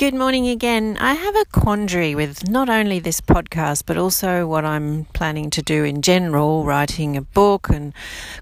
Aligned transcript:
Good 0.00 0.14
morning 0.14 0.48
again. 0.48 0.96
I 0.98 1.12
have 1.12 1.36
a 1.36 1.44
quandary 1.52 2.14
with 2.14 2.48
not 2.48 2.70
only 2.70 3.00
this 3.00 3.20
podcast, 3.20 3.82
but 3.84 3.98
also 3.98 4.46
what 4.46 4.64
I'm 4.64 5.04
planning 5.12 5.50
to 5.50 5.60
do 5.60 5.84
in 5.84 6.00
general 6.00 6.64
writing 6.64 7.18
a 7.18 7.20
book 7.20 7.68
and 7.68 7.92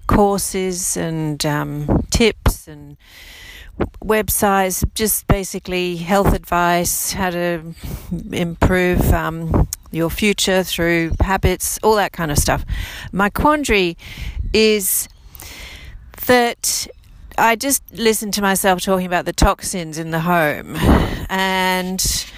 courses 0.07 0.95
and 0.95 1.45
um, 1.45 2.05
tips 2.11 2.65
and 2.65 2.95
websites, 4.01 4.89
just 4.95 5.27
basically 5.27 5.97
health 5.97 6.33
advice, 6.33 7.11
how 7.11 7.31
to 7.31 7.75
improve 8.31 9.13
um, 9.13 9.67
your 9.91 10.09
future 10.09 10.63
through 10.63 11.11
habits, 11.19 11.77
all 11.83 11.97
that 11.97 12.13
kind 12.13 12.31
of 12.31 12.37
stuff. 12.37 12.63
My 13.11 13.29
quandary 13.29 13.97
is 14.53 15.09
that 16.25 16.87
I 17.39 17.55
just 17.55 17.81
listened 17.93 18.33
to 18.33 18.41
myself 18.41 18.81
talking 18.81 19.05
about 19.05 19.25
the 19.25 19.31
toxins 19.33 19.97
in 19.97 20.11
the 20.11 20.19
home, 20.19 20.75
and 21.29 22.29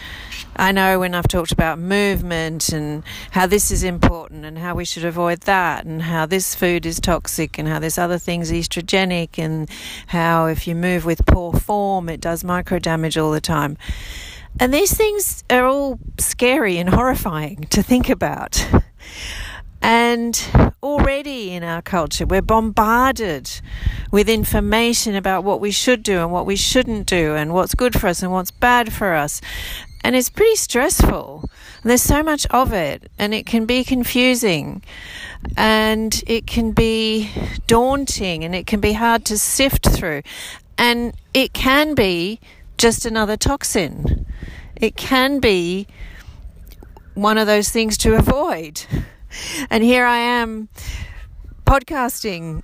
I 0.56 0.72
know 0.72 1.00
when 1.00 1.16
I've 1.16 1.28
talked 1.28 1.52
about 1.52 1.80
movement 1.80 2.70
and 2.70 3.04
how 3.32 3.48
this 3.48 3.72
is 3.72 3.84
important 3.84 4.46
and 4.46 4.60
how 4.60 4.76
we 4.76 4.86
should 4.86 5.04
avoid 5.04 5.42
that, 5.42 5.86
and 5.86 6.04
how 6.04 6.28
this 6.28 6.54
food 6.54 6.86
is 6.86 7.00
toxic 7.00 7.58
and 7.58 7.68
how 7.68 7.80
this 7.80 7.98
other 7.98 8.20
thing's 8.20 8.52
estrogenic, 8.52 9.40
and 9.40 9.68
how 10.08 10.46
if 10.46 10.68
you 10.68 10.76
move 10.76 11.04
with 11.04 11.26
poor 11.26 11.54
form, 11.54 12.08
it 12.08 12.22
does 12.22 12.44
micro 12.44 12.78
damage 12.78 13.18
all 13.18 13.32
the 13.32 13.42
time. 13.42 13.78
And 14.60 14.72
these 14.72 14.94
things 14.96 15.44
are 15.50 15.66
all 15.66 15.98
scary 16.20 16.78
and 16.78 16.90
horrifying 16.90 17.66
to 17.72 17.82
think 17.82 18.08
about. 18.08 18.64
And 19.82 20.40
already 20.84 21.52
in 21.52 21.64
our 21.64 21.82
culture, 21.82 22.26
we're 22.26 22.42
bombarded 22.42 23.50
with 24.12 24.30
information 24.30 25.16
about 25.16 25.44
what 25.44 25.60
we 25.60 25.72
should 25.72 26.04
do 26.04 26.20
and 26.20 26.32
what 26.32 26.46
we 26.46 26.56
shouldn't 26.56 27.08
do, 27.08 27.36
and 27.36 27.54
what's 27.54 27.74
good 27.74 28.00
for 28.00 28.08
us 28.08 28.22
and 28.22 28.32
what's 28.32 28.52
bad 28.52 28.94
for 28.94 29.14
us. 29.14 29.42
And 30.04 30.16
it's 30.16 30.30
pretty 30.30 30.56
stressful. 30.56 31.50
There's 31.84 32.02
so 32.02 32.22
much 32.24 32.46
of 32.48 32.74
it, 32.74 33.12
and 33.18 33.34
it 33.34 33.46
can 33.46 33.66
be 33.66 33.84
confusing, 33.84 34.84
and 35.58 36.24
it 36.28 36.46
can 36.46 36.72
be 36.72 37.32
daunting, 37.68 38.44
and 38.44 38.54
it 38.54 38.68
can 38.68 38.80
be 38.80 38.94
hard 38.94 39.26
to 39.26 39.38
sift 39.38 39.90
through. 39.90 40.22
And 40.78 41.14
it 41.34 41.54
can 41.54 41.96
be 41.96 42.40
just 42.78 43.06
another 43.06 43.38
toxin. 43.38 44.26
It 44.76 44.96
can 44.96 45.40
be 45.40 45.88
one 47.14 47.38
of 47.38 47.46
those 47.46 47.70
things 47.70 47.98
to 48.00 48.16
avoid. 48.16 48.86
And 49.70 49.84
here 49.84 50.06
I 50.06 50.18
am 50.18 50.70
podcasting 51.66 52.64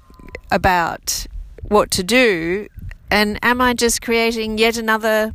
about 0.51 1.27
what 1.63 1.91
to 1.91 2.03
do. 2.03 2.67
And 3.09 3.39
am 3.43 3.61
I 3.61 3.73
just 3.73 4.01
creating 4.01 4.57
yet 4.57 4.77
another 4.77 5.33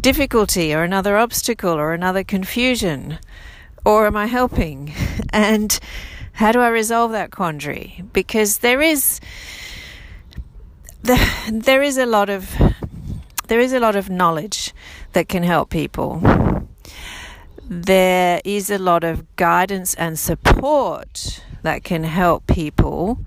difficulty 0.00 0.74
or 0.74 0.82
another 0.82 1.16
obstacle 1.16 1.72
or 1.72 1.92
another 1.92 2.24
confusion? 2.24 3.18
Or 3.84 4.06
am 4.06 4.16
I 4.16 4.26
helping? 4.26 4.92
And 5.32 5.78
how 6.32 6.52
do 6.52 6.60
I 6.60 6.68
resolve 6.68 7.12
that 7.12 7.30
quandary? 7.30 8.02
Because 8.12 8.58
there 8.58 8.80
is 8.80 9.20
there 11.02 11.82
is 11.82 11.98
a 11.98 12.06
lot 12.06 12.30
of 12.30 12.54
there 13.48 13.60
is 13.60 13.72
a 13.72 13.80
lot 13.80 13.96
of 13.96 14.10
knowledge 14.10 14.72
that 15.12 15.28
can 15.28 15.42
help 15.42 15.70
people 15.70 16.20
there 17.68 18.40
is 18.44 18.70
a 18.70 18.78
lot 18.78 19.02
of 19.02 19.36
guidance 19.36 19.94
and 19.94 20.18
support 20.18 21.42
that 21.62 21.82
can 21.82 22.04
help 22.04 22.46
people 22.46 23.18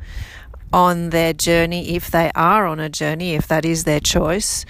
on 0.71 1.09
their 1.09 1.33
journey 1.33 1.95
if 1.95 2.09
they 2.11 2.31
are 2.35 2.65
on 2.65 2.79
a 2.79 2.89
journey, 2.89 3.35
if 3.35 3.47
that 3.47 3.65
is 3.65 3.83
their 3.83 3.99
choice, 3.99 4.65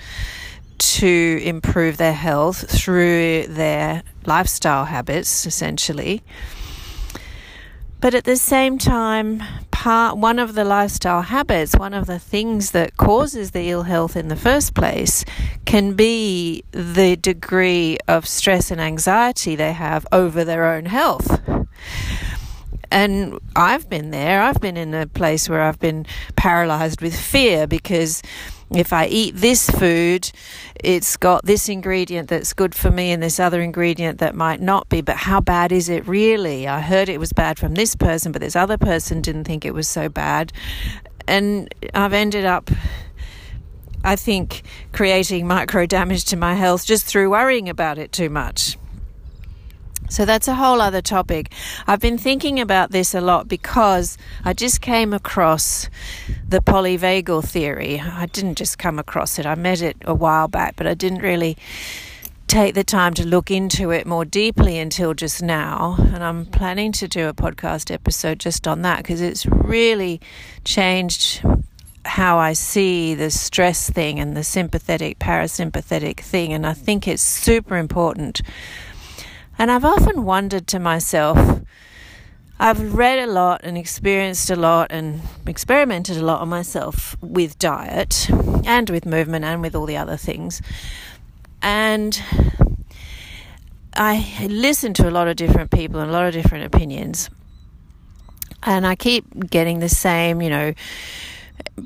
to 0.77 1.41
improve 1.43 1.97
their 1.97 2.13
health 2.13 2.69
through 2.69 3.45
their 3.47 4.01
lifestyle 4.25 4.85
habits, 4.85 5.45
essentially. 5.45 6.23
But 8.01 8.13
at 8.13 8.23
the 8.23 8.37
same 8.37 8.77
time, 8.77 9.43
part 9.71 10.17
one 10.17 10.39
of 10.39 10.55
the 10.55 10.63
lifestyle 10.63 11.21
habits, 11.21 11.75
one 11.75 11.93
of 11.93 12.07
the 12.07 12.17
things 12.19 12.71
that 12.71 12.95
causes 12.95 13.51
the 13.51 13.69
ill 13.69 13.83
health 13.83 14.15
in 14.15 14.29
the 14.29 14.37
first 14.37 14.73
place, 14.73 15.25
can 15.65 15.93
be 15.93 16.63
the 16.71 17.17
degree 17.17 17.97
of 18.07 18.25
stress 18.25 18.71
and 18.71 18.79
anxiety 18.79 19.55
they 19.55 19.73
have 19.73 20.07
over 20.13 20.45
their 20.45 20.65
own 20.65 20.85
health. 20.85 21.41
And 22.89 23.37
I've 23.55 23.89
been 23.89 24.11
there. 24.11 24.41
I've 24.41 24.61
been 24.61 24.77
in 24.77 24.93
a 24.93 25.05
place 25.05 25.47
where 25.49 25.61
I've 25.61 25.79
been 25.79 26.05
paralyzed 26.35 27.01
with 27.01 27.19
fear 27.19 27.67
because 27.67 28.23
if 28.71 28.93
I 28.93 29.07
eat 29.07 29.35
this 29.35 29.69
food, 29.69 30.31
it's 30.83 31.17
got 31.17 31.45
this 31.45 31.69
ingredient 31.69 32.29
that's 32.29 32.53
good 32.53 32.75
for 32.75 32.91
me 32.91 33.11
and 33.11 33.21
this 33.21 33.39
other 33.39 33.61
ingredient 33.61 34.19
that 34.19 34.35
might 34.35 34.61
not 34.61 34.87
be. 34.89 35.01
But 35.01 35.17
how 35.17 35.41
bad 35.41 35.71
is 35.71 35.89
it 35.89 36.07
really? 36.07 36.67
I 36.67 36.81
heard 36.81 37.09
it 37.09 37.19
was 37.19 37.33
bad 37.33 37.57
from 37.57 37.73
this 37.73 37.95
person, 37.95 38.31
but 38.31 38.41
this 38.41 38.55
other 38.55 38.77
person 38.77 39.21
didn't 39.21 39.45
think 39.45 39.65
it 39.65 39.73
was 39.73 39.87
so 39.87 40.07
bad. 40.07 40.53
And 41.27 41.73
I've 41.93 42.13
ended 42.13 42.45
up. 42.45 42.69
I 44.01 44.15
think 44.15 44.63
creating 44.93 45.45
micro 45.45 45.85
damage 45.85 46.23
to 46.25 46.37
my 46.37 46.53
health 46.53 46.85
just 46.85 47.05
through 47.05 47.31
worrying 47.31 47.67
about 47.67 47.97
it 47.97 48.13
too 48.13 48.29
much. 48.29 48.77
So 50.09 50.25
that's 50.25 50.47
a 50.47 50.55
whole 50.55 50.81
other 50.81 51.01
topic. 51.01 51.53
I've 51.87 51.99
been 51.99 52.17
thinking 52.17 52.59
about 52.59 52.91
this 52.91 53.13
a 53.13 53.21
lot 53.21 53.47
because 53.47 54.17
I 54.43 54.53
just 54.53 54.81
came 54.81 55.13
across 55.13 55.89
the 56.47 56.59
polyvagal 56.59 57.47
theory. 57.47 57.99
I 57.99 58.25
didn't 58.25 58.55
just 58.55 58.77
come 58.77 58.99
across 58.99 59.39
it, 59.39 59.45
I 59.45 59.55
met 59.55 59.81
it 59.81 59.97
a 60.05 60.13
while 60.13 60.47
back, 60.47 60.75
but 60.75 60.87
I 60.87 60.93
didn't 60.93 61.19
really 61.19 61.57
take 62.47 62.73
the 62.73 62.83
time 62.83 63.13
to 63.13 63.25
look 63.25 63.51
into 63.51 63.91
it 63.91 64.07
more 64.07 64.25
deeply 64.25 64.79
until 64.79 65.13
just 65.13 65.41
now. 65.43 65.95
And 65.99 66.23
I'm 66.23 66.47
planning 66.47 66.91
to 66.93 67.07
do 67.07 67.27
a 67.27 67.33
podcast 67.33 67.91
episode 67.91 68.39
just 68.39 68.67
on 68.67 68.81
that 68.81 68.97
because 68.97 69.21
it's 69.21 69.45
really 69.45 70.19
changed 70.65 71.43
how 72.05 72.39
I 72.39 72.53
see 72.53 73.13
the 73.13 73.29
stress 73.29 73.89
thing 73.89 74.19
and 74.19 74.35
the 74.35 74.43
sympathetic 74.43 75.19
parasympathetic 75.19 76.21
thing. 76.21 76.51
And 76.51 76.65
I 76.65 76.73
think 76.73 77.07
it's 77.07 77.21
super 77.21 77.77
important 77.77 78.41
and 79.59 79.69
I've 79.69 79.83
often 79.83 80.23
wondered 80.23 80.65
to 80.67 80.79
myself, 80.79 81.61
I've 82.61 82.93
read 82.93 83.19
a 83.19 83.27
lot 83.27 83.61
and 83.63 83.77
experienced 83.77 84.49
a 84.49 84.55
lot 84.55 84.87
and 84.89 85.21
experimented 85.45 86.17
a 86.17 86.25
lot 86.25 86.41
on 86.41 86.49
myself 86.49 87.15
with 87.21 87.59
diet 87.59 88.29
and 88.65 88.89
with 88.89 89.05
movement 89.05 89.45
and 89.45 89.61
with 89.61 89.75
all 89.75 89.85
the 89.85 89.97
other 89.97 90.17
things. 90.17 90.61
And 91.61 92.21
I 93.93 94.47
listen 94.49 94.93
to 94.95 95.09
a 95.09 95.11
lot 95.11 95.27
of 95.27 95.35
different 95.35 95.71
people 95.71 95.99
and 95.99 96.09
a 96.09 96.13
lot 96.13 96.25
of 96.25 96.33
different 96.33 96.65
opinions. 96.65 97.29
And 98.63 98.87
I 98.87 98.95
keep 98.95 99.49
getting 99.49 99.79
the 99.79 99.89
same, 99.89 100.41
you 100.41 100.49
know, 100.49 100.73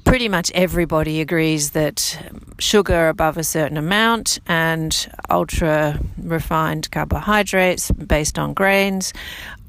pretty 0.05 0.27
much 0.27 0.51
everybody 0.53 1.21
agrees 1.21 1.71
that 1.71 2.17
sugar 2.59 3.09
above 3.09 3.37
a 3.37 3.43
certain 3.43 3.77
amount 3.77 4.39
and 4.47 5.07
ultra 5.29 5.99
refined 6.17 6.89
carbohydrates 6.91 7.91
based 7.91 8.37
on 8.37 8.53
grains 8.53 9.13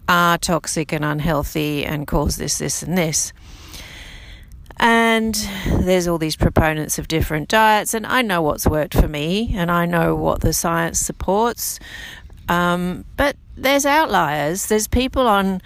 are 0.09 0.39
toxic 0.39 0.93
and 0.93 1.05
unhealthy 1.05 1.85
and 1.85 2.07
cause 2.07 2.37
this, 2.37 2.59
this, 2.59 2.83
and 2.83 2.97
this. 2.97 3.33
And 4.79 5.35
there's 5.67 6.09
all 6.09 6.19
these 6.19 6.37
proponents 6.37 6.99
of 6.99 7.09
different 7.09 7.49
diets, 7.49 7.95
and 7.95 8.05
I 8.07 8.23
know 8.23 8.43
what's 8.43 8.67
worked 8.67 8.95
for 8.95 9.09
me, 9.09 9.53
and 9.55 9.71
I 9.71 9.87
know 9.87 10.17
what 10.17 10.41
the 10.41 10.53
science 10.53 10.99
supports. 10.99 11.79
Um, 12.49 13.05
but 13.17 13.37
there's 13.57 13.87
outliers. 13.87 14.67
There's 14.67 14.89
people 14.89 15.27
on 15.27 15.63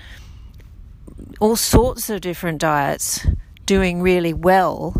all 1.40 1.56
sorts 1.56 2.10
of 2.10 2.20
different 2.20 2.60
diets 2.60 3.26
doing 3.68 4.00
really 4.00 4.32
well 4.32 4.94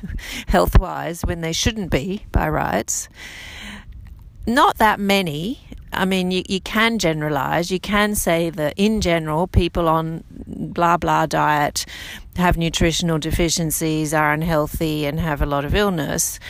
health 0.48 0.78
wise 0.78 1.20
when 1.22 1.42
they 1.42 1.52
shouldn't 1.52 1.90
be 1.90 2.24
by 2.32 2.48
rights. 2.48 3.08
Not 4.46 4.78
that 4.78 4.98
many. 4.98 5.60
I 5.92 6.06
mean, 6.06 6.30
you, 6.30 6.42
you 6.48 6.60
can 6.60 6.98
generalize. 6.98 7.70
You 7.70 7.78
can 7.78 8.14
say 8.14 8.48
that 8.50 8.72
in 8.76 9.00
general, 9.02 9.46
people 9.46 9.86
on 9.88 10.24
blah 10.30 10.96
blah 10.96 11.26
diet 11.26 11.84
have 12.36 12.56
nutritional 12.56 13.18
deficiencies, 13.18 14.14
are 14.14 14.32
unhealthy, 14.32 15.04
and 15.04 15.20
have 15.20 15.42
a 15.42 15.46
lot 15.46 15.64
of 15.64 15.74
illness. 15.74 16.40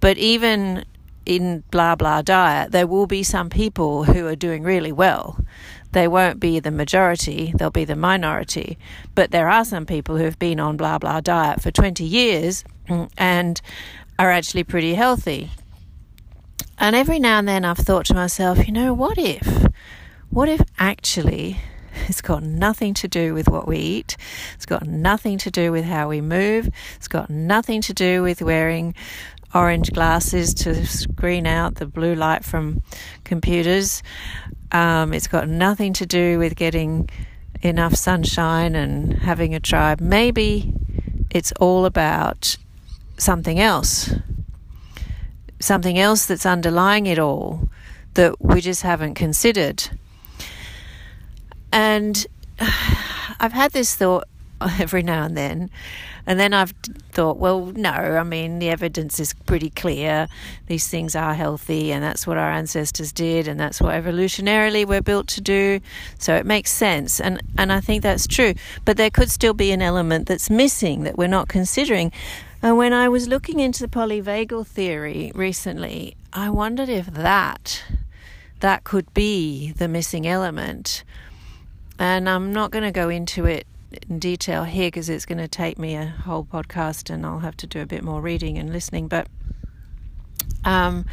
But 0.00 0.18
even 0.18 0.84
in 1.24 1.64
blah 1.70 1.96
blah 1.96 2.20
diet, 2.22 2.72
there 2.72 2.86
will 2.86 3.06
be 3.06 3.22
some 3.22 3.48
people 3.48 4.04
who 4.04 4.26
are 4.26 4.36
doing 4.36 4.62
really 4.62 4.92
well. 4.92 5.38
They 5.92 6.06
won't 6.08 6.38
be 6.38 6.60
the 6.60 6.70
majority, 6.70 7.52
they'll 7.56 7.70
be 7.70 7.84
the 7.84 7.96
minority. 7.96 8.78
But 9.14 9.30
there 9.30 9.48
are 9.48 9.64
some 9.64 9.86
people 9.86 10.16
who 10.16 10.24
have 10.24 10.38
been 10.38 10.60
on 10.60 10.76
blah 10.76 10.98
blah 10.98 11.20
diet 11.20 11.62
for 11.62 11.70
20 11.70 12.04
years 12.04 12.64
and 13.16 13.60
are 14.18 14.30
actually 14.30 14.64
pretty 14.64 14.94
healthy. 14.94 15.50
And 16.78 16.94
every 16.94 17.18
now 17.18 17.38
and 17.38 17.48
then 17.48 17.64
I've 17.64 17.78
thought 17.78 18.06
to 18.06 18.14
myself, 18.14 18.66
you 18.66 18.72
know, 18.72 18.94
what 18.94 19.18
if? 19.18 19.66
What 20.30 20.48
if 20.48 20.60
actually 20.78 21.58
it's 22.06 22.20
got 22.20 22.42
nothing 22.42 22.94
to 22.94 23.08
do 23.08 23.34
with 23.34 23.48
what 23.48 23.66
we 23.66 23.78
eat. 23.78 24.16
It's 24.54 24.66
got 24.66 24.86
nothing 24.86 25.38
to 25.38 25.50
do 25.50 25.72
with 25.72 25.84
how 25.84 26.08
we 26.08 26.20
move. 26.20 26.68
It's 26.96 27.08
got 27.08 27.30
nothing 27.30 27.80
to 27.82 27.94
do 27.94 28.22
with 28.22 28.40
wearing 28.42 28.94
orange 29.54 29.90
glasses 29.92 30.52
to 30.52 30.86
screen 30.86 31.46
out 31.46 31.76
the 31.76 31.86
blue 31.86 32.14
light 32.14 32.44
from 32.44 32.82
computers. 33.24 34.02
Um, 34.72 35.12
it's 35.14 35.28
got 35.28 35.48
nothing 35.48 35.92
to 35.94 36.06
do 36.06 36.38
with 36.38 36.56
getting 36.56 37.08
enough 37.62 37.94
sunshine 37.94 38.74
and 38.74 39.14
having 39.14 39.54
a 39.54 39.60
tribe. 39.60 40.00
Maybe 40.00 40.74
it's 41.30 41.52
all 41.52 41.84
about 41.84 42.56
something 43.16 43.58
else, 43.58 44.14
something 45.60 45.98
else 45.98 46.26
that's 46.26 46.46
underlying 46.46 47.06
it 47.06 47.18
all 47.18 47.68
that 48.14 48.40
we 48.40 48.60
just 48.60 48.82
haven't 48.82 49.14
considered. 49.14 49.90
And 51.72 52.26
I've 53.40 53.52
had 53.52 53.72
this 53.72 53.94
thought 53.94 54.28
every 54.80 55.02
now 55.02 55.24
and 55.24 55.36
then. 55.36 55.70
And 56.26 56.38
then 56.38 56.52
I've 56.52 56.72
thought, 57.12 57.38
well, 57.38 57.66
no, 57.66 57.90
I 57.90 58.22
mean, 58.22 58.58
the 58.58 58.68
evidence 58.68 59.18
is 59.18 59.32
pretty 59.32 59.70
clear. 59.70 60.28
These 60.66 60.88
things 60.88 61.16
are 61.16 61.34
healthy, 61.34 61.90
and 61.90 62.04
that's 62.04 62.26
what 62.26 62.36
our 62.36 62.50
ancestors 62.50 63.12
did, 63.12 63.48
and 63.48 63.58
that's 63.58 63.80
what 63.80 63.94
evolutionarily 63.94 64.86
we're 64.86 65.00
built 65.00 65.26
to 65.28 65.40
do. 65.40 65.80
So 66.18 66.34
it 66.34 66.44
makes 66.44 66.70
sense. 66.70 67.20
And, 67.20 67.40
and 67.56 67.72
I 67.72 67.80
think 67.80 68.02
that's 68.02 68.26
true. 68.26 68.54
But 68.84 68.98
there 68.98 69.10
could 69.10 69.30
still 69.30 69.54
be 69.54 69.72
an 69.72 69.80
element 69.80 70.28
that's 70.28 70.50
missing 70.50 71.04
that 71.04 71.16
we're 71.16 71.28
not 71.28 71.48
considering. 71.48 72.12
And 72.60 72.76
when 72.76 72.92
I 72.92 73.08
was 73.08 73.28
looking 73.28 73.60
into 73.60 73.82
the 73.82 73.88
polyvagal 73.88 74.66
theory 74.66 75.32
recently, 75.34 76.16
I 76.32 76.50
wondered 76.50 76.88
if 76.88 77.06
that 77.06 77.84
that 78.60 78.84
could 78.84 79.14
be 79.14 79.72
the 79.72 79.88
missing 79.88 80.26
element. 80.26 81.04
And 81.98 82.28
I'm 82.28 82.52
not 82.52 82.70
going 82.70 82.84
to 82.84 82.92
go 82.92 83.08
into 83.08 83.46
it 83.46 83.66
in 84.08 84.18
detail 84.18 84.64
here 84.64 84.88
because 84.88 85.08
it's 85.08 85.26
going 85.26 85.38
to 85.38 85.48
take 85.48 85.78
me 85.78 85.94
a 85.94 86.06
whole 86.06 86.44
podcast 86.44 87.10
and 87.10 87.24
I'll 87.24 87.40
have 87.40 87.56
to 87.58 87.66
do 87.66 87.80
a 87.80 87.86
bit 87.86 88.02
more 88.02 88.20
reading 88.20 88.58
and 88.58 88.72
listening. 88.72 89.08
But 89.08 89.28
um, 90.64 91.06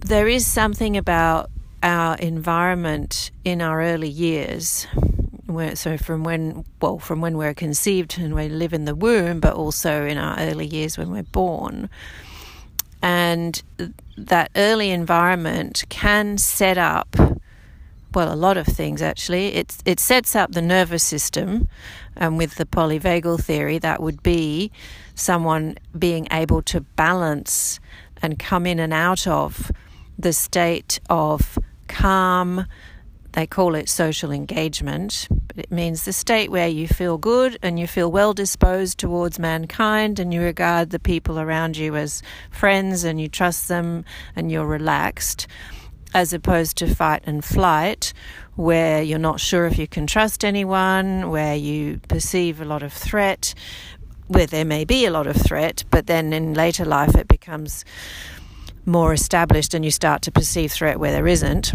there 0.00 0.28
is 0.28 0.46
something 0.46 0.96
about 0.96 1.50
our 1.82 2.16
environment 2.16 3.30
in 3.44 3.60
our 3.62 3.82
early 3.82 4.08
years. 4.08 4.86
So 5.74 5.96
from 5.96 6.24
when 6.24 6.64
well 6.80 6.98
from 6.98 7.20
when 7.20 7.38
we're 7.38 7.54
conceived 7.54 8.18
and 8.18 8.34
we 8.34 8.48
live 8.48 8.74
in 8.74 8.84
the 8.84 8.94
womb 8.94 9.40
but 9.40 9.54
also 9.54 10.04
in 10.04 10.18
our 10.18 10.38
early 10.38 10.66
years 10.66 10.98
when 10.98 11.10
we're 11.10 11.22
born 11.22 11.88
and 13.00 13.62
that 14.16 14.50
early 14.56 14.90
environment 14.90 15.84
can 15.88 16.36
set 16.36 16.76
up 16.76 17.16
well, 18.14 18.32
a 18.32 18.36
lot 18.36 18.56
of 18.56 18.66
things 18.66 19.02
actually. 19.02 19.54
It, 19.54 19.76
it 19.84 20.00
sets 20.00 20.34
up 20.34 20.52
the 20.52 20.62
nervous 20.62 21.02
system, 21.02 21.68
and 22.16 22.38
with 22.38 22.56
the 22.56 22.66
polyvagal 22.66 23.42
theory, 23.42 23.78
that 23.78 24.02
would 24.02 24.22
be 24.22 24.70
someone 25.14 25.76
being 25.98 26.26
able 26.30 26.62
to 26.62 26.80
balance 26.80 27.80
and 28.22 28.38
come 28.38 28.66
in 28.66 28.78
and 28.78 28.92
out 28.92 29.26
of 29.26 29.70
the 30.18 30.32
state 30.32 31.00
of 31.08 31.58
calm. 31.86 32.66
They 33.32 33.46
call 33.46 33.74
it 33.74 33.88
social 33.88 34.32
engagement, 34.32 35.28
it 35.58 35.72
means 35.72 36.04
the 36.04 36.12
state 36.12 36.52
where 36.52 36.68
you 36.68 36.86
feel 36.86 37.18
good 37.18 37.58
and 37.62 37.80
you 37.80 37.88
feel 37.88 38.12
well 38.12 38.32
disposed 38.32 38.96
towards 38.96 39.40
mankind 39.40 40.20
and 40.20 40.32
you 40.32 40.40
regard 40.40 40.90
the 40.90 41.00
people 41.00 41.40
around 41.40 41.76
you 41.76 41.96
as 41.96 42.22
friends 42.52 43.02
and 43.02 43.20
you 43.20 43.26
trust 43.26 43.66
them 43.66 44.04
and 44.36 44.52
you're 44.52 44.64
relaxed 44.64 45.48
as 46.14 46.32
opposed 46.32 46.76
to 46.78 46.94
fight 46.94 47.22
and 47.26 47.44
flight, 47.44 48.12
where 48.56 49.02
you're 49.02 49.18
not 49.18 49.40
sure 49.40 49.66
if 49.66 49.78
you 49.78 49.86
can 49.86 50.06
trust 50.06 50.44
anyone, 50.44 51.30
where 51.30 51.54
you 51.54 52.00
perceive 52.08 52.60
a 52.60 52.64
lot 52.64 52.82
of 52.82 52.92
threat, 52.92 53.54
where 54.26 54.46
there 54.46 54.64
may 54.64 54.84
be 54.84 55.06
a 55.06 55.10
lot 55.10 55.26
of 55.26 55.36
threat, 55.36 55.84
but 55.90 56.06
then 56.06 56.32
in 56.32 56.54
later 56.54 56.84
life 56.84 57.14
it 57.14 57.28
becomes 57.28 57.84
more 58.84 59.12
established 59.12 59.74
and 59.74 59.84
you 59.84 59.90
start 59.90 60.22
to 60.22 60.32
perceive 60.32 60.72
threat 60.72 60.98
where 60.98 61.12
there 61.12 61.26
isn't. 61.26 61.74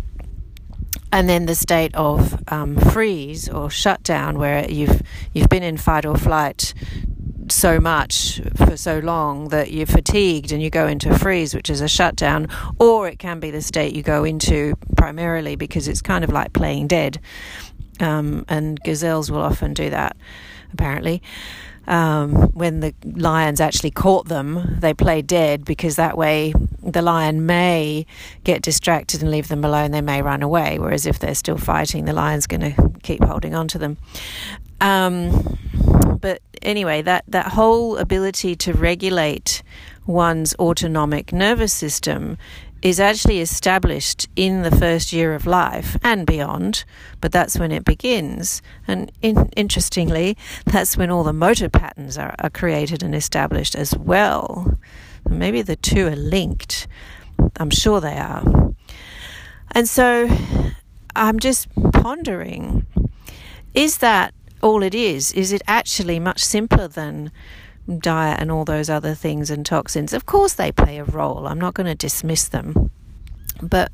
And 1.12 1.30
then 1.30 1.46
the 1.46 1.56
state 1.56 1.94
of 1.94 2.42
um, 2.52 2.76
freeze 2.76 3.48
or 3.48 3.70
shutdown, 3.70 4.40
where 4.40 4.70
you've 4.70 5.02
you've 5.32 5.50
been 5.50 5.62
in 5.62 5.78
fight 5.78 6.06
or 6.06 6.18
flight 6.18 6.74
so 7.50 7.80
much 7.80 8.42
for 8.56 8.78
so 8.78 9.00
long 9.00 9.50
that 9.50 9.72
you're 9.72 9.86
fatigued 9.86 10.52
and 10.52 10.62
you 10.62 10.70
go 10.70 10.88
into 10.88 11.18
freeze, 11.18 11.54
which 11.54 11.70
is 11.70 11.82
a 11.82 11.88
shutdown, 11.88 12.48
or 12.80 13.08
it 13.08 13.20
can 13.20 13.40
be 13.40 13.52
the 13.52 13.62
state 13.62 13.96
you 13.96 14.04
go 14.04 14.24
into 14.24 14.76
primarily 14.98 15.56
because 15.56 15.88
it's 15.88 16.02
kind 16.02 16.24
of 16.24 16.32
like 16.32 16.54
playing 16.54 16.88
dead. 16.88 17.20
Um, 18.00 18.46
and 18.50 18.80
gazelles 18.82 19.30
will 19.30 19.42
often 19.42 19.74
do 19.74 19.90
that, 19.90 20.18
apparently. 20.74 21.22
Um, 21.86 22.34
when 22.54 22.80
the 22.80 22.94
lions 23.04 23.60
actually 23.60 23.92
caught 23.92 24.28
them, 24.28 24.78
they 24.80 24.94
play 24.94 25.22
dead 25.22 25.66
because 25.66 25.98
that 25.98 26.18
way 26.18 26.54
the 26.82 27.02
lion 27.02 27.46
may 27.46 28.06
get 28.44 28.62
distracted 28.62 29.22
and 29.22 29.32
leave 29.32 29.50
them 29.50 29.66
alone. 29.66 29.92
They 29.92 30.02
may 30.02 30.22
run 30.22 30.44
away. 30.44 30.80
Whereas 30.80 31.06
if 31.06 31.20
they're 31.20 31.36
still 31.36 31.58
fighting, 31.58 32.06
the 32.06 32.14
lion's 32.14 32.48
going 32.48 32.74
to 32.74 32.92
keep 33.04 33.24
holding 33.24 33.54
on 33.54 33.68
to 33.70 33.78
them. 33.78 33.98
Um, 34.80 35.58
but 36.24 36.42
anyway, 36.62 37.02
that, 37.02 37.26
that 37.28 37.48
whole 37.48 37.98
ability 37.98 38.56
to 38.56 38.72
regulate 38.72 39.62
one's 40.06 40.56
autonomic 40.56 41.34
nervous 41.34 41.74
system 41.74 42.38
is 42.82 42.98
actually 42.98 43.42
established 43.42 44.30
in 44.38 44.62
the 44.62 44.72
first 44.72 45.12
year 45.12 45.34
of 45.34 45.46
life 45.46 45.98
and 46.02 46.26
beyond, 46.26 46.86
but 47.20 47.34
that's 47.34 47.60
when 47.60 47.74
it 47.74 47.84
begins. 47.84 48.62
And 48.88 49.12
in, 49.22 49.50
interestingly, 49.58 50.38
that's 50.66 50.96
when 50.96 51.12
all 51.12 51.26
the 51.26 51.34
motor 51.34 51.68
patterns 51.68 52.18
are, 52.18 52.34
are 52.40 52.50
created 52.50 53.04
and 53.04 53.14
established 53.14 53.76
as 53.76 53.94
well. 53.98 54.80
Maybe 55.30 55.62
the 55.62 55.76
two 55.76 56.08
are 56.08 56.16
linked. 56.16 56.88
I'm 57.58 57.70
sure 57.70 58.00
they 58.00 58.18
are. 58.18 58.74
And 59.72 59.90
so 59.90 60.30
I'm 61.18 61.42
just 61.42 61.68
pondering 61.92 62.88
is 63.74 63.98
that 63.98 64.34
all 64.64 64.82
it 64.82 64.96
is. 64.96 65.32
Is 65.34 65.52
it 65.52 65.62
actually 65.68 66.20
much 66.20 66.44
simpler 66.44 66.88
than 66.88 67.32
diet 68.00 68.40
and 68.40 68.50
all 68.50 68.64
those 68.66 68.90
other 68.90 69.14
things 69.14 69.52
and 69.52 69.66
toxins? 69.66 70.14
Of 70.14 70.26
course, 70.26 70.54
they 70.54 70.72
play 70.72 70.98
a 70.98 71.04
role. 71.04 71.46
I'm 71.48 71.60
not 71.60 71.74
going 71.74 71.88
to 71.88 71.96
dismiss 71.96 72.48
them. 72.48 72.90
But 73.62 73.92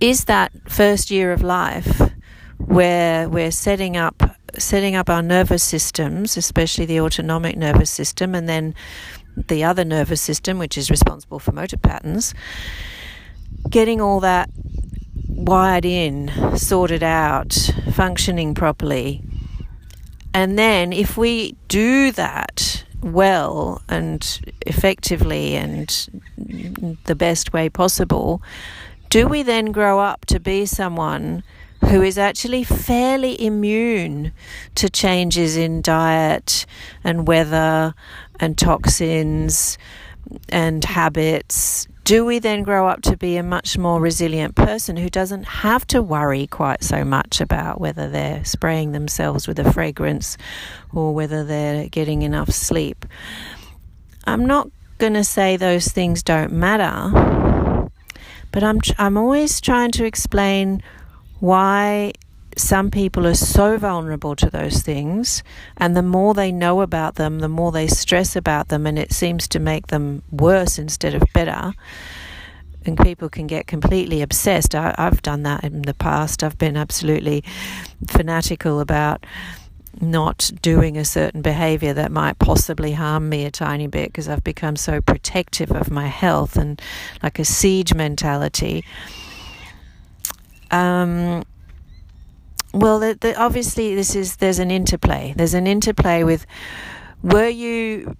is 0.00 0.24
that 0.24 0.50
first 0.68 1.10
year 1.10 1.30
of 1.32 1.42
life 1.42 2.10
where 2.58 3.28
we're 3.28 3.52
setting 3.52 3.96
up 3.96 4.36
setting 4.58 4.94
up 4.94 5.08
our 5.08 5.22
nervous 5.22 5.62
systems, 5.62 6.36
especially 6.36 6.84
the 6.84 7.00
autonomic 7.00 7.56
nervous 7.56 7.90
system, 7.90 8.34
and 8.34 8.46
then 8.46 8.74
the 9.34 9.64
other 9.64 9.84
nervous 9.84 10.20
system, 10.20 10.58
which 10.58 10.76
is 10.76 10.90
responsible 10.90 11.38
for 11.38 11.52
motor 11.52 11.78
patterns, 11.78 12.34
getting 13.70 13.98
all 13.98 14.20
that 14.20 14.50
wired 15.26 15.86
in, 15.86 16.30
sorted 16.54 17.02
out, 17.02 17.54
functioning 17.94 18.54
properly, 18.54 19.24
and 20.34 20.58
then 20.58 20.92
if 20.92 21.16
we 21.16 21.56
do 21.68 22.12
that 22.12 22.84
well 23.02 23.82
and 23.88 24.40
effectively 24.66 25.56
and 25.56 26.08
the 27.04 27.14
best 27.14 27.52
way 27.52 27.68
possible, 27.68 28.42
do 29.10 29.26
we 29.26 29.42
then 29.42 29.72
grow 29.72 29.98
up 29.98 30.24
to 30.26 30.40
be 30.40 30.64
someone 30.64 31.42
who 31.86 32.00
is 32.00 32.16
actually 32.16 32.64
fairly 32.64 33.40
immune 33.44 34.32
to 34.76 34.88
changes 34.88 35.56
in 35.56 35.82
diet 35.82 36.64
and 37.02 37.26
weather 37.26 37.94
and 38.38 38.56
toxins 38.56 39.76
and 40.48 40.84
habits 40.84 41.88
do 42.04 42.24
we 42.24 42.38
then 42.38 42.62
grow 42.62 42.88
up 42.88 43.02
to 43.02 43.16
be 43.16 43.36
a 43.36 43.42
much 43.42 43.78
more 43.78 44.00
resilient 44.00 44.56
person 44.56 44.96
who 44.96 45.08
doesn't 45.08 45.44
have 45.44 45.86
to 45.88 46.02
worry 46.02 46.46
quite 46.48 46.82
so 46.82 47.04
much 47.04 47.40
about 47.40 47.80
whether 47.80 48.08
they're 48.08 48.44
spraying 48.44 48.92
themselves 48.92 49.46
with 49.46 49.58
a 49.58 49.72
fragrance 49.72 50.36
or 50.92 51.14
whether 51.14 51.44
they're 51.44 51.88
getting 51.88 52.22
enough 52.22 52.50
sleep? 52.50 53.06
I'm 54.24 54.46
not 54.46 54.68
going 54.98 55.14
to 55.14 55.24
say 55.24 55.56
those 55.56 55.88
things 55.88 56.22
don't 56.22 56.52
matter, 56.52 57.88
but 58.50 58.64
I'm, 58.64 58.80
I'm 58.98 59.16
always 59.16 59.60
trying 59.60 59.92
to 59.92 60.04
explain 60.04 60.82
why 61.38 62.12
some 62.56 62.90
people 62.90 63.26
are 63.26 63.34
so 63.34 63.78
vulnerable 63.78 64.36
to 64.36 64.50
those 64.50 64.82
things, 64.82 65.42
and 65.76 65.96
the 65.96 66.02
more 66.02 66.34
they 66.34 66.52
know 66.52 66.80
about 66.80 67.16
them, 67.16 67.40
the 67.40 67.48
more 67.48 67.72
they 67.72 67.86
stress 67.86 68.36
about 68.36 68.68
them, 68.68 68.86
and 68.86 68.98
it 68.98 69.12
seems 69.12 69.48
to 69.48 69.58
make 69.58 69.88
them 69.88 70.22
worse 70.30 70.78
instead 70.78 71.14
of 71.14 71.22
better. 71.32 71.72
And 72.84 72.98
people 72.98 73.28
can 73.28 73.46
get 73.46 73.66
completely 73.66 74.22
obsessed. 74.22 74.74
I, 74.74 74.94
have 74.98 75.22
done 75.22 75.44
that 75.44 75.62
in 75.62 75.82
the 75.82 75.94
past. 75.94 76.42
I've 76.42 76.58
been 76.58 76.76
absolutely 76.76 77.44
fanatical 78.08 78.80
about 78.80 79.24
not 80.00 80.50
doing 80.62 80.96
a 80.96 81.04
certain 81.04 81.42
behavior 81.42 81.92
that 81.92 82.10
might 82.10 82.38
possibly 82.38 82.92
harm 82.92 83.28
me 83.28 83.44
a 83.44 83.50
tiny 83.50 83.86
bit 83.86 84.08
because 84.08 84.28
I've 84.28 84.42
become 84.42 84.76
so 84.76 85.00
protective 85.00 85.70
of 85.70 85.90
my 85.90 86.08
health 86.08 86.56
and 86.56 86.80
like 87.22 87.38
a 87.38 87.44
siege 87.44 87.94
mentality. 87.94 88.84
Um, 90.70 91.44
well, 92.72 92.98
the, 92.98 93.18
the, 93.20 93.36
obviously, 93.40 93.94
this 93.94 94.14
is 94.14 94.36
there's 94.36 94.58
an 94.58 94.70
interplay. 94.70 95.34
There's 95.36 95.54
an 95.54 95.66
interplay 95.66 96.24
with 96.24 96.46
were 97.22 97.48
you 97.48 98.16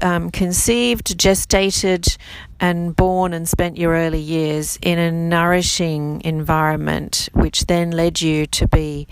um, 0.00 0.30
conceived, 0.30 1.18
gestated, 1.18 2.16
and 2.60 2.94
born 2.94 3.32
and 3.32 3.48
spent 3.48 3.76
your 3.76 3.92
early 3.92 4.20
years 4.20 4.78
in 4.80 4.98
a 4.98 5.10
nourishing 5.10 6.22
environment, 6.24 7.28
which 7.32 7.66
then 7.66 7.90
led 7.90 8.20
you 8.20 8.46
to 8.46 8.68
be 8.68 9.08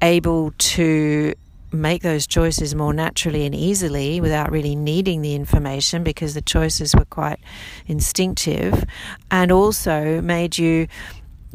able 0.00 0.52
to 0.58 1.34
make 1.72 2.02
those 2.02 2.26
choices 2.26 2.74
more 2.74 2.92
naturally 2.92 3.46
and 3.46 3.54
easily 3.54 4.20
without 4.20 4.50
really 4.50 4.74
needing 4.74 5.22
the 5.22 5.34
information 5.34 6.02
because 6.02 6.34
the 6.34 6.42
choices 6.42 6.94
were 6.94 7.04
quite 7.04 7.40
instinctive, 7.86 8.84
and 9.30 9.50
also 9.50 10.20
made 10.20 10.56
you 10.56 10.86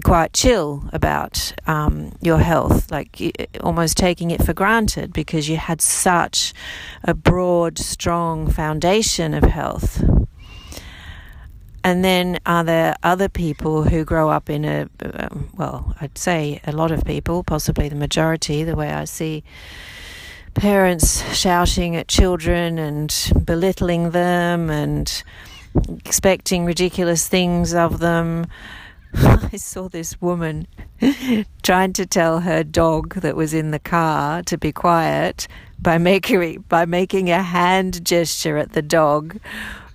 quite 0.03 0.33
chill 0.33 0.87
about 0.93 1.53
um, 1.67 2.11
your 2.21 2.39
health, 2.39 2.91
like 2.91 3.19
almost 3.61 3.97
taking 3.97 4.31
it 4.31 4.43
for 4.43 4.53
granted 4.53 5.13
because 5.13 5.49
you 5.49 5.57
had 5.57 5.81
such 5.81 6.53
a 7.03 7.13
broad, 7.13 7.77
strong 7.77 8.49
foundation 8.49 9.33
of 9.33 9.43
health. 9.43 10.03
And 11.83 12.03
then 12.03 12.39
are 12.47 12.63
there 12.63 12.95
other 13.03 13.29
people 13.29 13.83
who 13.83 14.03
grow 14.03 14.29
up 14.29 14.49
in 14.49 14.65
a, 14.65 14.89
um, 15.03 15.49
well, 15.55 15.95
I'd 16.01 16.17
say 16.17 16.59
a 16.65 16.71
lot 16.71 16.91
of 16.91 17.05
people, 17.05 17.43
possibly 17.43 17.89
the 17.89 17.95
majority, 17.95 18.63
the 18.63 18.75
way 18.75 18.91
I 18.91 19.05
see 19.05 19.43
parents 20.55 21.21
shouting 21.35 21.95
at 21.95 22.07
children 22.07 22.79
and 22.79 23.31
belittling 23.43 24.11
them 24.11 24.69
and 24.69 25.23
expecting 26.05 26.65
ridiculous 26.65 27.27
things 27.27 27.73
of 27.73 27.99
them 27.99 28.47
I 29.53 29.57
saw 29.57 29.87
this 29.87 30.19
woman 30.19 30.67
trying 31.63 31.93
to 31.93 32.05
tell 32.05 32.41
her 32.41 32.63
dog 32.63 33.15
that 33.21 33.35
was 33.35 33.53
in 33.53 33.71
the 33.71 33.79
car 33.79 34.43
to 34.43 34.57
be 34.57 34.73
quiet 34.73 35.47
by 35.79 35.97
making 35.97 36.65
by 36.67 36.85
making 36.85 37.29
a 37.29 37.41
hand 37.41 38.03
gesture 38.03 38.57
at 38.57 38.73
the 38.73 38.81
dog 38.81 39.39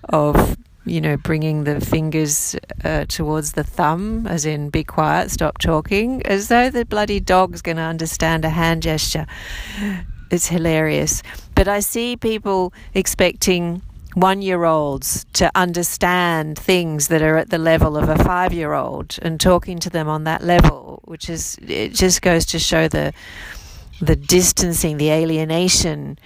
of 0.09 0.57
you 0.85 0.99
know 0.99 1.17
bringing 1.17 1.65
the 1.65 1.79
fingers 1.79 2.55
uh, 2.83 3.05
towards 3.05 3.51
the 3.51 3.63
thumb 3.63 4.25
as 4.25 4.43
in 4.43 4.71
be 4.71 4.83
quiet 4.83 5.29
stop 5.29 5.59
talking 5.59 6.25
as 6.25 6.47
though 6.47 6.71
the 6.71 6.85
bloody 6.85 7.19
dog's 7.19 7.61
going 7.61 7.77
to 7.77 7.83
understand 7.83 8.43
a 8.43 8.49
hand 8.49 8.81
gesture. 8.81 9.27
It's 10.31 10.47
hilarious. 10.47 11.21
But 11.53 11.67
i 11.67 11.79
see 11.79 12.15
people 12.15 12.73
expecting 12.95 13.83
one 14.13 14.41
year 14.41 14.65
olds 14.65 15.25
to 15.33 15.49
understand 15.55 16.57
things 16.57 17.07
that 17.07 17.21
are 17.21 17.37
at 17.37 17.49
the 17.49 17.57
level 17.57 17.97
of 17.97 18.09
a 18.09 18.21
five 18.23 18.53
year 18.53 18.73
old 18.73 19.17
and 19.21 19.39
talking 19.39 19.79
to 19.79 19.89
them 19.89 20.07
on 20.07 20.25
that 20.25 20.43
level, 20.43 21.01
which 21.05 21.29
is, 21.29 21.57
it 21.67 21.93
just 21.93 22.21
goes 22.21 22.45
to 22.47 22.59
show 22.59 22.87
the, 22.87 23.13
the 24.01 24.15
distancing, 24.15 24.97
the 24.97 25.11
alienation 25.11 26.17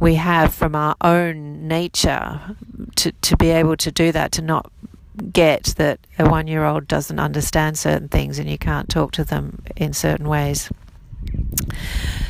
we 0.00 0.14
have 0.14 0.54
from 0.54 0.74
our 0.74 0.96
own 1.00 1.68
nature 1.68 2.56
to, 2.96 3.12
to 3.12 3.36
be 3.36 3.50
able 3.50 3.76
to 3.76 3.90
do 3.90 4.12
that, 4.12 4.32
to 4.32 4.42
not 4.42 4.70
get 5.32 5.74
that 5.76 6.00
a 6.18 6.28
one 6.28 6.46
year 6.46 6.64
old 6.64 6.88
doesn't 6.88 7.18
understand 7.18 7.78
certain 7.78 8.08
things 8.08 8.38
and 8.38 8.48
you 8.48 8.58
can't 8.58 8.88
talk 8.88 9.12
to 9.12 9.24
them 9.24 9.62
in 9.76 9.92
certain 9.92 10.28
ways. 10.28 10.70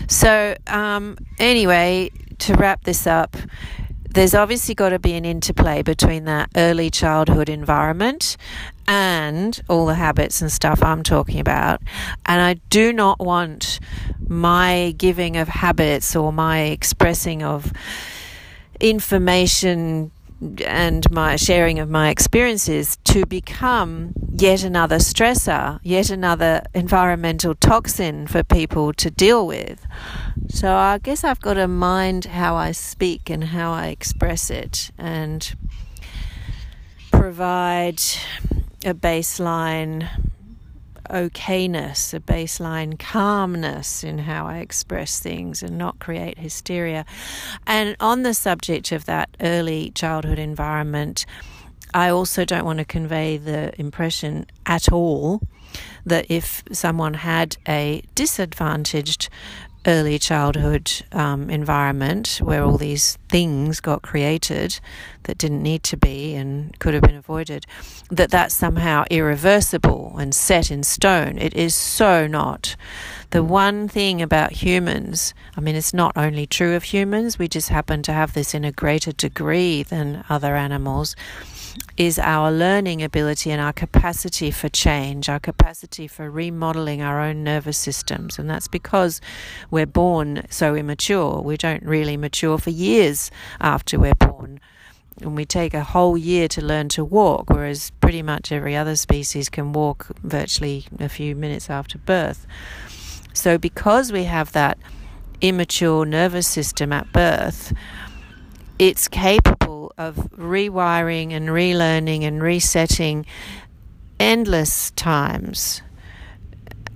So, 0.09 0.57
um, 0.67 1.17
anyway, 1.39 2.11
to 2.39 2.55
wrap 2.55 2.85
this 2.85 3.07
up, 3.07 3.37
there's 4.15 4.35
obviously 4.35 4.77
got 4.77 4.91
to 4.91 4.99
be 5.01 5.15
an 5.15 5.25
interplay 5.25 5.83
between 5.83 6.25
that 6.25 6.49
early 6.57 6.89
childhood 6.89 7.49
environment 7.49 8.37
and 8.87 9.61
all 9.69 9.87
the 9.87 9.95
habits 9.95 10.41
and 10.41 10.53
stuff 10.53 10.85
I'm 10.85 11.03
talking 11.03 11.41
about. 11.41 11.83
And 12.25 12.41
I 12.41 12.55
do 12.71 12.93
not 12.93 13.19
want 13.19 13.81
my 14.29 14.95
giving 14.97 15.37
of 15.37 15.49
habits 15.49 16.15
or 16.15 16.33
my 16.33 16.61
expressing 16.61 17.43
of 17.43 17.73
information 18.79 20.13
and 20.65 21.11
my 21.11 21.37
sharing 21.37 21.79
of 21.79 21.89
my 21.89 22.11
experiences 22.11 22.99
to 23.05 23.25
become 23.27 24.13
yet 24.33 24.63
another 24.63 24.97
stressor, 24.97 25.79
yet 25.83 26.11
another 26.11 26.63
environmental 26.75 27.55
toxin 27.55 28.27
for 28.27 28.43
people 28.43 28.93
to 28.95 29.11
deal 29.11 29.47
with. 29.47 29.87
So 30.49 30.75
I 30.75 30.99
guess 30.99 31.25
I've 31.25 31.41
got 31.41 31.55
to 31.55 31.69
mind 31.69 32.27
how 32.27 32.57
I 32.57 32.73
speak 32.73 33.31
and 33.31 33.45
how 33.45 33.73
I 33.73 33.89
express 33.89 34.51
it 34.51 34.91
and 34.99 35.55
provide 37.11 38.01
a 38.85 38.93
baseline 38.93 40.09
okayness, 41.11 42.15
a 42.15 42.21
baseline 42.21 42.99
calmness 42.99 44.05
in 44.05 44.19
how 44.19 44.47
I 44.47 44.59
express 44.59 45.21
things 45.21 45.63
and 45.63 45.79
not 45.79 45.99
create 45.99 46.39
hysteria. 46.39 47.05
And 47.67 47.97
on 48.01 48.23
the 48.23 48.35
subject 48.35 48.93
of 48.93 49.05
that 49.07 49.31
early 49.41 49.91
childhood 49.91 50.39
environment, 50.39 51.27
I 51.93 52.09
also 52.09 52.45
don't 52.45 52.65
want 52.65 52.81
to 52.81 52.85
convey 52.85 53.37
the 53.37 53.79
impression 53.81 54.47
at 54.67 54.91
all 54.91 55.41
that 56.05 56.27
if 56.29 56.63
someone 56.73 57.15
had 57.15 57.57
a 57.69 58.03
disadvantaged 58.15 59.29
early 59.87 60.19
childhood 60.19 60.91
um, 61.13 61.51
environment 61.51 62.41
where 62.43 62.63
all 62.63 62.79
these 62.79 63.17
things 63.29 63.81
got 63.81 64.03
created 64.03 64.81
that 65.25 65.39
didn't 65.39 65.63
need 65.63 65.83
to 65.83 65.97
be 65.97 66.35
and 66.35 66.79
could 66.79 66.95
have 66.95 67.03
been 67.03 67.17
avoided, 67.17 67.67
that 68.11 68.31
that's 68.31 68.55
somehow 68.55 69.05
irreversible 69.11 70.17
and 70.19 70.35
set 70.35 70.71
in 70.71 70.83
stone. 70.83 71.39
It 71.39 71.55
is 71.55 71.75
so 71.75 72.27
not. 72.27 72.77
The 73.31 73.43
one 73.43 73.89
thing 73.89 74.23
about 74.23 74.53
humans, 74.53 75.35
I 75.57 75.61
mean, 75.61 75.75
it's 75.75 75.95
not 75.95 76.17
only 76.17 76.47
true 76.47 76.75
of 76.75 76.85
humans, 76.85 77.39
we 77.39 77.49
just 77.49 77.69
happen 77.69 78.03
to 78.03 78.13
have 78.13 78.33
this 78.33 78.55
in 78.55 78.65
a 78.65 78.73
greater 78.73 79.13
degree 79.13 79.83
than 79.83 80.25
other 80.29 80.55
animals 80.57 81.17
is 81.97 82.19
our 82.19 82.51
learning 82.51 83.03
ability 83.03 83.51
and 83.51 83.61
our 83.61 83.73
capacity 83.73 84.51
for 84.51 84.69
change, 84.69 85.29
our 85.29 85.39
capacity 85.39 86.09
for 86.09 86.31
remodeling 86.31 87.03
our 87.03 87.21
own 87.21 87.45
nervous 87.45 87.79
systems. 87.79 88.39
And 88.39 88.51
that's 88.51 88.69
because 88.69 89.21
we're 89.71 89.87
born 89.87 90.45
so 90.51 90.75
immature. 90.75 91.41
We 91.41 91.57
don't 91.57 91.85
really 91.85 92.17
mature 92.17 92.59
for 92.59 92.71
years 92.71 93.31
after 93.61 93.99
we're 93.99 94.15
born. 94.15 94.61
And 95.21 95.37
we 95.37 95.45
take 95.45 95.75
a 95.75 95.85
whole 95.85 96.19
year 96.19 96.49
to 96.49 96.61
learn 96.65 96.89
to 96.91 97.05
walk, 97.05 97.49
whereas 97.49 97.93
pretty 98.01 98.23
much 98.23 98.51
every 98.51 98.75
other 98.75 98.97
species 98.97 99.49
can 99.49 99.73
walk 99.73 100.09
virtually 100.25 100.87
a 100.99 101.09
few 101.09 101.37
minutes 101.37 101.71
after 101.71 101.99
birth. 101.99 102.47
So, 103.33 103.57
because 103.57 104.11
we 104.11 104.25
have 104.25 104.51
that 104.53 104.79
immature 105.41 106.05
nervous 106.05 106.49
system 106.49 106.93
at 106.93 107.13
birth, 107.13 107.73
it's 108.81 109.07
capable 109.07 109.74
of 109.99 110.17
rewiring 110.37 111.33
and 111.33 111.49
relearning 111.49 112.23
and 112.23 112.43
resetting 112.43 113.27
endless 114.19 114.91
times. 114.93 115.83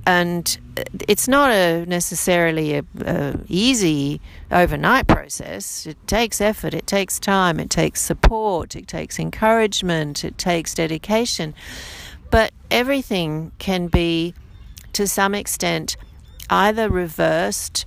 And 0.07 0.59
it's 1.07 1.29
not 1.29 1.51
a 1.51 1.85
necessarily 1.85 2.77
a, 2.77 2.85
a, 3.05 3.39
easy 3.49 4.21
overnight 4.51 5.07
process. 5.07 5.87
It 5.87 5.99
takes 6.07 6.41
effort, 6.41 6.73
it 6.73 6.87
takes 6.87 7.19
time, 7.19 7.61
it 7.61 7.69
takes 7.69 8.01
support, 8.01 8.75
it 8.75 8.89
takes 8.89 9.19
encouragement, 9.19 10.25
it 10.25 10.39
takes 10.39 10.75
dedication. 10.75 11.55
But 12.31 12.53
everything 12.71 13.53
can 13.59 13.89
be, 13.89 14.35
to 14.95 15.07
some 15.07 15.35
extent, 15.35 15.97
either 16.49 16.89
reversed 16.89 17.85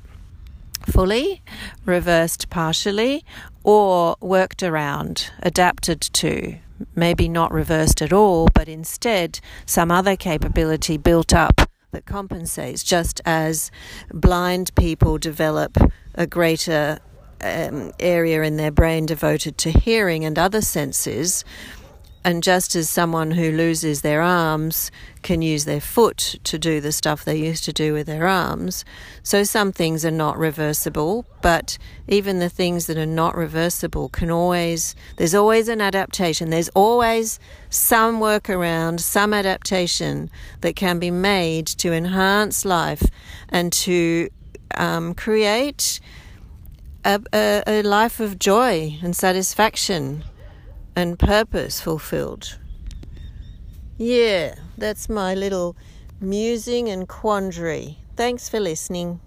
fully, 0.85 1.41
reversed 1.85 2.49
partially, 2.49 3.23
or 3.63 4.15
worked 4.21 4.63
around, 4.63 5.31
adapted 5.41 6.01
to. 6.01 6.57
Maybe 6.95 7.29
not 7.29 7.51
reversed 7.51 8.01
at 8.01 8.11
all, 8.11 8.49
but 8.53 8.67
instead 8.67 9.39
some 9.65 9.91
other 9.91 10.15
capability 10.15 10.97
built 10.97 11.33
up 11.33 11.69
that 11.91 12.05
compensates, 12.05 12.83
just 12.83 13.21
as 13.25 13.69
blind 14.11 14.73
people 14.75 15.17
develop 15.17 15.77
a 16.15 16.25
greater 16.25 16.99
um, 17.41 17.91
area 17.99 18.43
in 18.43 18.57
their 18.57 18.71
brain 18.71 19.05
devoted 19.05 19.57
to 19.59 19.71
hearing 19.71 20.25
and 20.25 20.37
other 20.37 20.61
senses 20.61 21.43
and 22.23 22.43
just 22.43 22.75
as 22.75 22.89
someone 22.89 23.31
who 23.31 23.51
loses 23.51 24.01
their 24.01 24.21
arms 24.21 24.91
can 25.23 25.41
use 25.41 25.65
their 25.65 25.81
foot 25.81 26.35
to 26.43 26.59
do 26.59 26.79
the 26.79 26.91
stuff 26.91 27.25
they 27.25 27.35
used 27.35 27.63
to 27.65 27.73
do 27.73 27.93
with 27.93 28.07
their 28.07 28.27
arms, 28.27 28.85
so 29.23 29.43
some 29.43 29.71
things 29.71 30.05
are 30.05 30.11
not 30.11 30.37
reversible, 30.37 31.25
but 31.41 31.77
even 32.07 32.39
the 32.39 32.49
things 32.49 32.85
that 32.87 32.97
are 32.97 33.05
not 33.05 33.35
reversible 33.35 34.09
can 34.09 34.29
always, 34.29 34.95
there's 35.17 35.35
always 35.35 35.67
an 35.67 35.81
adaptation. 35.81 36.49
There's 36.49 36.69
always 36.69 37.39
some 37.69 38.19
workaround, 38.19 38.99
some 38.99 39.33
adaptation 39.33 40.29
that 40.61 40.75
can 40.75 40.99
be 40.99 41.11
made 41.11 41.65
to 41.67 41.91
enhance 41.91 42.65
life 42.65 43.03
and 43.49 43.73
to 43.73 44.29
um, 44.77 45.13
create 45.13 45.99
a, 47.03 47.19
a, 47.33 47.63
a 47.67 47.81
life 47.81 48.19
of 48.19 48.37
joy 48.37 48.97
and 49.01 49.15
satisfaction 49.15 50.23
and 50.95 51.17
purpose 51.17 51.81
fulfilled. 51.81 52.57
Yeah, 53.97 54.55
that's 54.77 55.09
my 55.09 55.35
little 55.35 55.75
musing 56.19 56.89
and 56.89 57.07
quandary. 57.07 57.99
Thanks 58.15 58.49
for 58.49 58.59
listening. 58.59 59.19